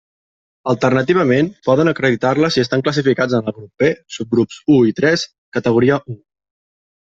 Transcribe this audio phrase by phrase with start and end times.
[0.71, 5.31] Alternativament, poden acreditar-la si estan classificats en el grup P, subgrups u i tres,
[5.61, 6.21] categoria u.